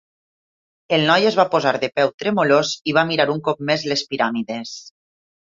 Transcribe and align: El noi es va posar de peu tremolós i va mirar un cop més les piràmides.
El 0.97 1.03
noi 1.09 1.27
es 1.31 1.37
va 1.41 1.45
posar 1.57 1.73
de 1.83 1.89
peu 1.99 2.13
tremolós 2.23 2.73
i 2.93 2.97
va 2.99 3.05
mirar 3.13 3.29
un 3.37 3.45
cop 3.49 3.63
més 3.71 3.89
les 3.93 4.05
piràmides. 4.15 4.77